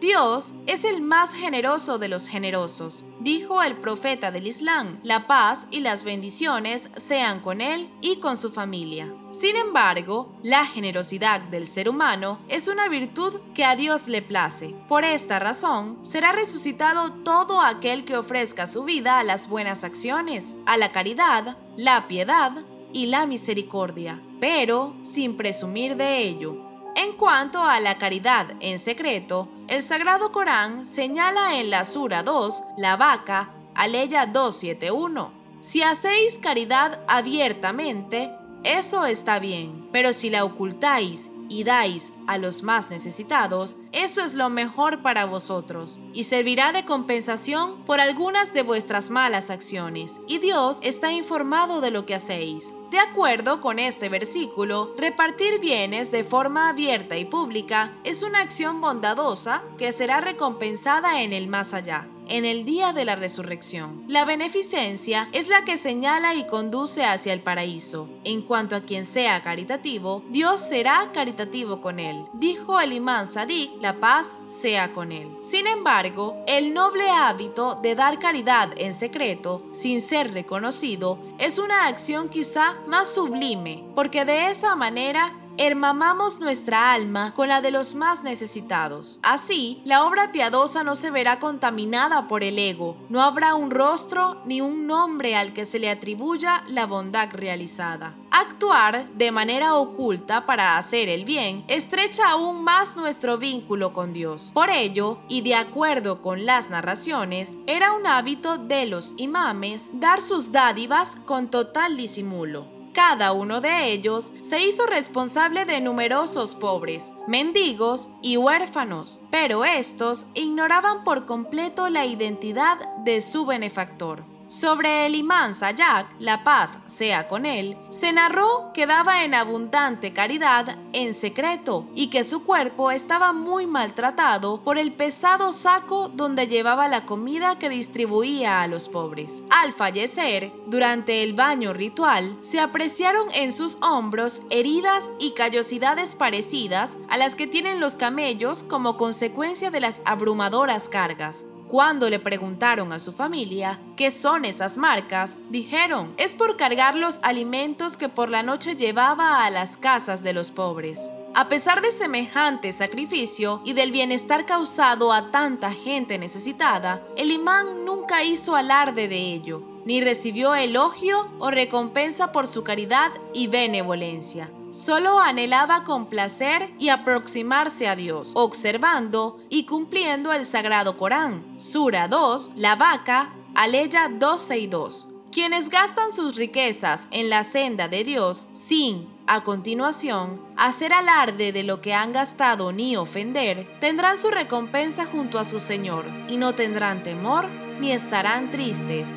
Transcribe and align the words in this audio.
Dios 0.00 0.54
es 0.66 0.84
el 0.84 1.02
más 1.02 1.34
generoso 1.34 1.98
de 1.98 2.08
los 2.08 2.26
generosos, 2.26 3.04
dijo 3.20 3.62
el 3.62 3.76
profeta 3.76 4.30
del 4.30 4.46
Islam. 4.46 4.98
La 5.02 5.26
paz 5.26 5.66
y 5.70 5.80
las 5.80 6.04
bendiciones 6.04 6.88
sean 6.96 7.40
con 7.40 7.60
él 7.60 7.90
y 8.00 8.16
con 8.16 8.38
su 8.38 8.50
familia. 8.50 9.12
Sin 9.30 9.56
embargo, 9.56 10.32
la 10.42 10.64
generosidad 10.64 11.42
del 11.42 11.66
ser 11.66 11.86
humano 11.86 12.38
es 12.48 12.66
una 12.66 12.88
virtud 12.88 13.40
que 13.52 13.66
a 13.66 13.76
Dios 13.76 14.08
le 14.08 14.22
place. 14.22 14.74
Por 14.88 15.04
esta 15.04 15.38
razón, 15.38 15.98
será 16.00 16.32
resucitado 16.32 17.12
todo 17.22 17.60
aquel 17.60 18.06
que 18.06 18.16
ofrezca 18.16 18.66
su 18.66 18.84
vida 18.84 19.18
a 19.18 19.22
las 19.22 19.50
buenas 19.50 19.84
acciones, 19.84 20.54
a 20.64 20.78
la 20.78 20.92
caridad, 20.92 21.58
la 21.76 22.08
piedad 22.08 22.64
y 22.94 23.04
la 23.04 23.26
misericordia, 23.26 24.22
pero 24.40 24.94
sin 25.02 25.36
presumir 25.36 25.96
de 25.96 26.22
ello 26.22 26.69
en 27.02 27.12
cuanto 27.12 27.62
a 27.62 27.80
la 27.80 27.96
caridad 27.96 28.52
en 28.60 28.78
secreto, 28.78 29.48
el 29.68 29.82
Sagrado 29.82 30.32
Corán 30.32 30.86
señala 30.86 31.58
en 31.58 31.70
la 31.70 31.86
Sura 31.86 32.22
2, 32.22 32.62
la 32.76 32.96
vaca, 32.96 33.50
Aleya 33.74 34.26
271. 34.26 35.32
Si 35.60 35.82
hacéis 35.82 36.38
caridad 36.38 37.00
abiertamente, 37.08 38.30
eso 38.64 39.06
está 39.06 39.38
bien, 39.38 39.88
pero 39.92 40.12
si 40.12 40.28
la 40.28 40.44
ocultáis 40.44 41.30
y 41.50 41.64
dais 41.64 42.12
a 42.26 42.38
los 42.38 42.62
más 42.62 42.88
necesitados, 42.88 43.76
eso 43.92 44.22
es 44.22 44.32
lo 44.32 44.48
mejor 44.48 45.02
para 45.02 45.26
vosotros, 45.26 46.00
y 46.14 46.24
servirá 46.24 46.72
de 46.72 46.86
compensación 46.86 47.82
por 47.84 48.00
algunas 48.00 48.54
de 48.54 48.62
vuestras 48.62 49.10
malas 49.10 49.50
acciones, 49.50 50.18
y 50.26 50.38
Dios 50.38 50.78
está 50.80 51.12
informado 51.12 51.82
de 51.82 51.90
lo 51.90 52.06
que 52.06 52.14
hacéis. 52.14 52.72
De 52.90 52.98
acuerdo 52.98 53.60
con 53.60 53.78
este 53.78 54.08
versículo, 54.08 54.94
repartir 54.96 55.60
bienes 55.60 56.10
de 56.10 56.24
forma 56.24 56.70
abierta 56.70 57.16
y 57.18 57.24
pública 57.24 57.92
es 58.04 58.22
una 58.22 58.40
acción 58.40 58.80
bondadosa 58.80 59.62
que 59.76 59.92
será 59.92 60.20
recompensada 60.20 61.22
en 61.22 61.32
el 61.32 61.48
más 61.48 61.74
allá 61.74 62.08
en 62.30 62.44
el 62.44 62.64
día 62.64 62.92
de 62.92 63.04
la 63.04 63.16
resurrección. 63.16 64.04
La 64.08 64.24
beneficencia 64.24 65.28
es 65.32 65.48
la 65.48 65.64
que 65.64 65.76
señala 65.76 66.34
y 66.34 66.46
conduce 66.46 67.04
hacia 67.04 67.32
el 67.32 67.40
paraíso. 67.40 68.08
En 68.24 68.42
cuanto 68.42 68.76
a 68.76 68.80
quien 68.80 69.04
sea 69.04 69.42
caritativo, 69.42 70.22
Dios 70.30 70.60
será 70.60 71.10
caritativo 71.12 71.80
con 71.80 72.00
él. 72.00 72.24
Dijo 72.32 72.80
el 72.80 72.92
imán 72.92 73.26
Sadik, 73.26 73.70
la 73.80 74.00
paz 74.00 74.36
sea 74.46 74.92
con 74.92 75.12
él. 75.12 75.28
Sin 75.40 75.66
embargo, 75.66 76.42
el 76.46 76.72
noble 76.72 77.10
hábito 77.10 77.78
de 77.82 77.94
dar 77.94 78.18
caridad 78.18 78.70
en 78.76 78.94
secreto, 78.94 79.64
sin 79.72 80.00
ser 80.00 80.32
reconocido, 80.32 81.18
es 81.38 81.58
una 81.58 81.86
acción 81.86 82.28
quizá 82.28 82.76
más 82.86 83.12
sublime, 83.12 83.84
porque 83.94 84.24
de 84.24 84.50
esa 84.50 84.76
manera 84.76 85.39
hermamamos 85.60 86.40
nuestra 86.40 86.94
alma 86.94 87.34
con 87.34 87.48
la 87.48 87.60
de 87.60 87.70
los 87.70 87.94
más 87.94 88.22
necesitados. 88.22 89.18
Así, 89.22 89.82
la 89.84 90.06
obra 90.06 90.32
piadosa 90.32 90.84
no 90.84 90.96
se 90.96 91.10
verá 91.10 91.38
contaminada 91.38 92.28
por 92.28 92.42
el 92.42 92.58
ego, 92.58 92.96
no 93.10 93.20
habrá 93.20 93.54
un 93.54 93.70
rostro 93.70 94.40
ni 94.46 94.62
un 94.62 94.86
nombre 94.86 95.36
al 95.36 95.52
que 95.52 95.66
se 95.66 95.78
le 95.78 95.90
atribuya 95.90 96.64
la 96.66 96.86
bondad 96.86 97.28
realizada. 97.34 98.16
Actuar 98.30 99.10
de 99.10 99.32
manera 99.32 99.74
oculta 99.74 100.46
para 100.46 100.78
hacer 100.78 101.10
el 101.10 101.26
bien 101.26 101.62
estrecha 101.68 102.30
aún 102.30 102.64
más 102.64 102.96
nuestro 102.96 103.36
vínculo 103.36 103.92
con 103.92 104.14
Dios. 104.14 104.52
Por 104.54 104.70
ello, 104.70 105.18
y 105.28 105.42
de 105.42 105.56
acuerdo 105.56 106.22
con 106.22 106.46
las 106.46 106.70
narraciones, 106.70 107.54
era 107.66 107.92
un 107.92 108.06
hábito 108.06 108.56
de 108.56 108.86
los 108.86 109.12
imames 109.18 109.90
dar 109.92 110.22
sus 110.22 110.52
dádivas 110.52 111.16
con 111.26 111.50
total 111.50 111.98
disimulo. 111.98 112.79
Cada 112.92 113.32
uno 113.32 113.60
de 113.60 113.92
ellos 113.92 114.32
se 114.42 114.64
hizo 114.64 114.84
responsable 114.86 115.64
de 115.64 115.80
numerosos 115.80 116.56
pobres, 116.56 117.12
mendigos 117.28 118.08
y 118.20 118.36
huérfanos, 118.36 119.20
pero 119.30 119.64
estos 119.64 120.26
ignoraban 120.34 121.04
por 121.04 121.24
completo 121.24 121.88
la 121.88 122.04
identidad 122.06 122.78
de 123.04 123.20
su 123.20 123.46
benefactor. 123.46 124.24
Sobre 124.50 125.06
el 125.06 125.14
imán 125.14 125.54
Sayak, 125.54 126.08
la 126.18 126.42
paz 126.42 126.80
sea 126.86 127.28
con 127.28 127.46
él, 127.46 127.78
se 127.90 128.12
narró 128.12 128.72
que 128.74 128.84
daba 128.84 129.22
en 129.22 129.32
abundante 129.32 130.12
caridad 130.12 130.76
en 130.92 131.14
secreto 131.14 131.86
y 131.94 132.08
que 132.08 132.24
su 132.24 132.42
cuerpo 132.42 132.90
estaba 132.90 133.32
muy 133.32 133.68
maltratado 133.68 134.60
por 134.64 134.76
el 134.76 134.92
pesado 134.92 135.52
saco 135.52 136.08
donde 136.08 136.48
llevaba 136.48 136.88
la 136.88 137.06
comida 137.06 137.60
que 137.60 137.68
distribuía 137.68 138.60
a 138.60 138.66
los 138.66 138.88
pobres. 138.88 139.44
Al 139.50 139.72
fallecer, 139.72 140.52
durante 140.66 141.22
el 141.22 141.34
baño 141.34 141.72
ritual, 141.72 142.36
se 142.40 142.58
apreciaron 142.58 143.28
en 143.32 143.52
sus 143.52 143.78
hombros 143.80 144.42
heridas 144.50 145.12
y 145.20 145.30
callosidades 145.30 146.16
parecidas 146.16 146.96
a 147.08 147.18
las 147.18 147.36
que 147.36 147.46
tienen 147.46 147.78
los 147.78 147.94
camellos 147.94 148.64
como 148.64 148.96
consecuencia 148.96 149.70
de 149.70 149.78
las 149.78 150.00
abrumadoras 150.04 150.88
cargas. 150.88 151.44
Cuando 151.70 152.10
le 152.10 152.18
preguntaron 152.18 152.92
a 152.92 152.98
su 152.98 153.12
familia 153.12 153.78
qué 153.96 154.10
son 154.10 154.44
esas 154.44 154.76
marcas, 154.76 155.38
dijeron, 155.50 156.12
es 156.16 156.34
por 156.34 156.56
cargar 156.56 156.96
los 156.96 157.20
alimentos 157.22 157.96
que 157.96 158.08
por 158.08 158.28
la 158.28 158.42
noche 158.42 158.74
llevaba 158.74 159.44
a 159.44 159.50
las 159.50 159.76
casas 159.76 160.24
de 160.24 160.32
los 160.32 160.50
pobres. 160.50 161.12
A 161.32 161.46
pesar 161.46 161.80
de 161.80 161.92
semejante 161.92 162.72
sacrificio 162.72 163.62
y 163.64 163.74
del 163.74 163.92
bienestar 163.92 164.46
causado 164.46 165.12
a 165.12 165.30
tanta 165.30 165.70
gente 165.70 166.18
necesitada, 166.18 167.04
el 167.16 167.30
imán 167.30 167.84
nunca 167.84 168.24
hizo 168.24 168.56
alarde 168.56 169.06
de 169.06 169.32
ello, 169.32 169.62
ni 169.84 170.00
recibió 170.00 170.56
elogio 170.56 171.30
o 171.38 171.52
recompensa 171.52 172.32
por 172.32 172.48
su 172.48 172.64
caridad 172.64 173.12
y 173.32 173.46
benevolencia 173.46 174.50
solo 174.70 175.18
anhelaba 175.18 175.84
complacer 175.84 176.72
y 176.78 176.88
aproximarse 176.88 177.88
a 177.88 177.96
Dios, 177.96 178.32
observando 178.34 179.38
y 179.48 179.64
cumpliendo 179.66 180.32
el 180.32 180.44
sagrado 180.44 180.96
Corán. 180.96 181.44
Sura 181.58 182.08
2, 182.08 182.52
la 182.56 182.76
vaca, 182.76 183.34
Aleya 183.54 184.08
12 184.08 184.58
y 184.58 184.66
2. 184.66 185.08
Quienes 185.32 185.68
gastan 185.68 186.10
sus 186.10 186.36
riquezas 186.36 187.06
en 187.10 187.30
la 187.30 187.44
senda 187.44 187.88
de 187.88 188.02
Dios 188.02 188.46
sin, 188.52 189.08
a 189.26 189.44
continuación, 189.44 190.40
hacer 190.56 190.92
alarde 190.92 191.52
de 191.52 191.62
lo 191.62 191.80
que 191.80 191.94
han 191.94 192.12
gastado 192.12 192.72
ni 192.72 192.96
ofender, 192.96 193.68
tendrán 193.78 194.18
su 194.18 194.30
recompensa 194.30 195.06
junto 195.06 195.38
a 195.38 195.44
su 195.44 195.60
Señor, 195.60 196.06
y 196.28 196.36
no 196.36 196.54
tendrán 196.56 197.04
temor 197.04 197.48
ni 197.78 197.92
estarán 197.92 198.50
tristes 198.50 199.16